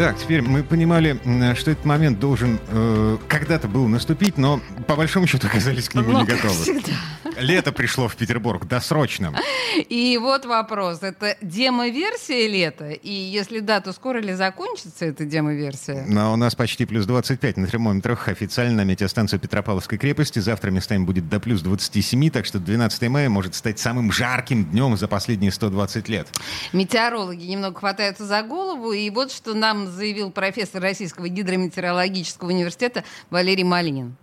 [0.00, 1.20] Так, теперь мы понимали,
[1.54, 6.12] что этот момент должен э, когда-то был наступить, но по большому счету оказались к нему
[6.12, 6.54] Ну, не готовы.
[6.54, 6.92] всегда.
[7.38, 9.34] Лето пришло в Петербург досрочно.
[9.88, 11.02] И вот вопрос.
[11.02, 12.90] Это демо-версия лета?
[12.90, 16.04] И если да, то скоро ли закончится эта демо-версия?
[16.08, 18.28] Но у нас почти плюс 25 на термометрах.
[18.28, 23.28] Официально на метеостанцию Петропавловской крепости завтра местами будет до плюс 27, так что 12 мая
[23.28, 26.28] может стать самым жарким днем за последние 120 лет.
[26.72, 28.92] Метеорологи немного хватаются за голову.
[28.92, 34.16] И вот что нам заявил профессор Российского гидрометеорологического университета Валерий Малинин.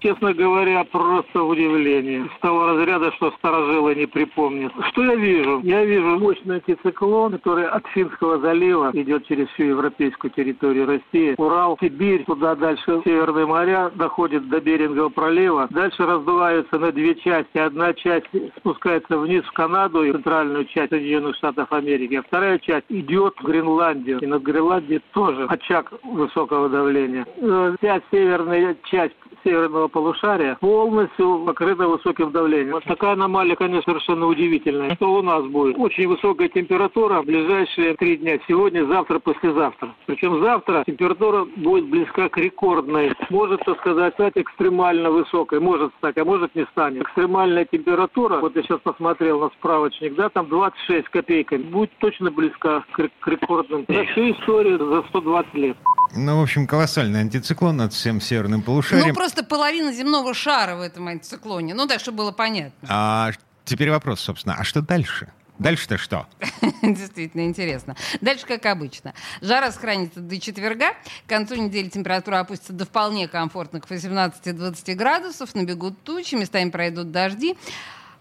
[0.00, 2.28] Честно говоря, просто удивление.
[2.36, 4.72] С того разряда, что старожилы не припомнят.
[4.90, 5.60] Что я вижу?
[5.62, 11.34] Я вижу мощный антициклон, который от Финского залива идет через всю европейскую территорию России.
[11.36, 15.68] Урал, Сибирь, туда дальше Северные моря, доходит до Берингового пролива.
[15.70, 17.58] Дальше раздуваются на две части.
[17.58, 18.26] Одна часть
[18.56, 22.14] спускается вниз в Канаду и центральную часть Соединенных Штатов Америки.
[22.14, 24.18] А вторая часть идет в Гренландию.
[24.20, 27.26] И над Гренландией тоже очаг высокого давления.
[27.36, 29.14] Э, Вся северная часть
[29.44, 32.74] северного полушария полностью покрыта высоким давлением.
[32.74, 34.94] Вот такая аномалия, конечно, совершенно удивительная.
[34.96, 35.78] Что у нас будет?
[35.78, 38.38] Очень высокая температура в ближайшие три дня.
[38.46, 39.94] Сегодня, завтра, послезавтра.
[40.06, 43.12] Причем завтра температура будет близка к рекордной.
[43.30, 45.60] Может, так сказать, стать экстремально высокой.
[45.60, 47.02] Может стать, а может не станет.
[47.02, 51.62] Экстремальная температура, вот я сейчас посмотрел на справочник, да, там 26 копейками.
[51.62, 53.84] Будет точно близка к, к рекордным.
[53.88, 55.76] За всю историю за 120 лет.
[56.16, 59.08] Ну, в общем, колоссальный антициклон над всем северным полушарием.
[59.08, 61.74] Ну, просто половина земного шара в этом антициклоне.
[61.74, 62.88] Ну, так, чтобы было понятно.
[62.88, 63.30] А
[63.64, 65.28] теперь вопрос, собственно, а что дальше?
[65.60, 66.26] Дальше-то что?
[66.82, 67.94] Действительно интересно.
[68.20, 69.14] Дальше, как обычно.
[69.40, 70.94] Жара сохранится до четверга.
[71.26, 75.54] К концу недели температура опустится до вполне комфортных 18-20 градусов.
[75.54, 77.56] Набегут тучи, местами пройдут дожди.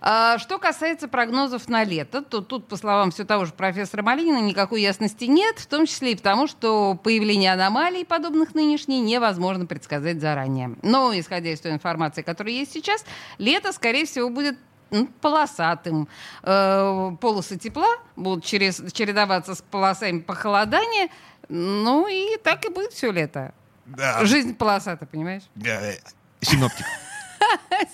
[0.01, 4.39] А, Что касается прогнозов на лето, то тут, по словам все того же профессора Малинина,
[4.41, 10.21] никакой ясности нет, в том числе и потому, что появление аномалий, подобных нынешней, невозможно предсказать
[10.21, 10.75] заранее.
[10.83, 13.03] Но, исходя из той информации, которая есть сейчас,
[13.37, 14.57] лето, скорее всего, будет
[14.91, 16.07] ну, полосатым.
[16.43, 21.09] Э, полосы тепла будут через, чередоваться с полосами похолодания.
[21.47, 23.53] Ну и так и будет все лето.
[23.85, 25.43] Да, Жизнь полосата, понимаешь?
[25.63, 25.97] э,
[26.41, 26.85] синоптик.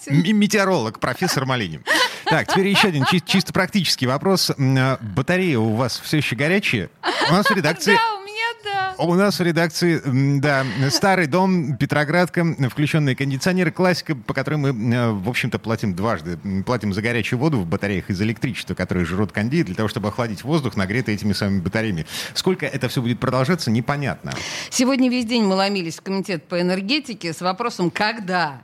[0.08, 1.84] Метеоролог, профессор Малинин.
[2.26, 4.52] Так, теперь еще один чи- чисто практический вопрос.
[4.58, 6.90] А Батареи у вас все еще горячие?
[7.30, 7.96] У нас в редакции...
[8.06, 8.96] Да, у меня да.
[8.98, 10.02] У нас в редакции,
[10.40, 16.38] да, старый дом, Петроградка, включенные кондиционеры, классика, по которой мы, э, в общем-то, платим дважды.
[16.66, 20.44] Платим за горячую воду в батареях из электричества, которые жрут кондей, для того, чтобы охладить
[20.44, 22.06] воздух, нагретый этими самыми батареями.
[22.34, 24.32] Сколько это все будет продолжаться, непонятно.
[24.70, 28.62] Сегодня весь день мы ломились в комитет по энергетике с вопросом «Когда?».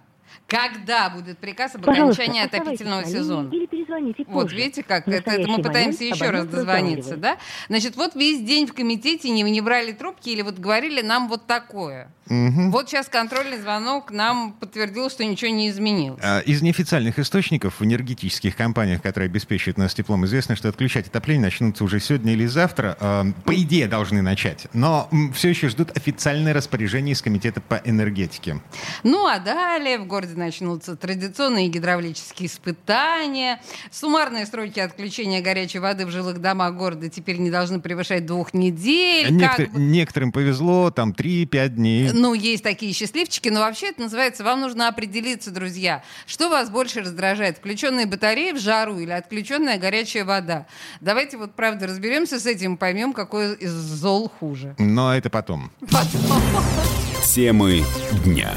[0.47, 3.49] Когда будет приказ об Пожалуйста, окончании отопительного сезона?
[3.51, 4.55] Или перезвоните Вот позже.
[4.55, 7.37] видите, как это, это мы пытаемся еще раз дозвониться, да?
[7.67, 11.47] Значит, вот весь день в комитете не, не брали трубки или вот говорили нам вот
[11.47, 12.11] такое.
[12.31, 16.21] Вот сейчас контрольный звонок нам подтвердил, что ничего не изменилось.
[16.23, 21.41] А, Из неофициальных источников в энергетических компаниях, которые обеспечивают нас теплом, известно, что отключать отопление
[21.43, 22.95] начнутся уже сегодня или завтра.
[23.01, 24.67] А, По идее, должны начать.
[24.71, 28.61] Но все еще ждут официальное распоряжение из Комитета по энергетике.
[29.03, 33.61] Ну а далее в городе начнутся традиционные гидравлические испытания.
[33.89, 39.25] Суммарные сроки отключения горячей воды в жилых домах города теперь не должны превышать двух недель.
[39.39, 39.79] как Некотор- бы.
[39.79, 42.11] Некоторым повезло, там 3-5 дней.
[42.11, 47.01] Ну, есть такие счастливчики, но вообще это называется, вам нужно определиться, друзья, что вас больше
[47.01, 50.67] раздражает, включенные батареи в жару или отключенная горячая вода.
[50.99, 54.75] Давайте вот правда разберемся с этим, поймем, какой из зол хуже.
[54.77, 55.71] Но это потом.
[55.79, 56.21] Потом.
[57.33, 57.83] Темы
[58.25, 58.51] дня.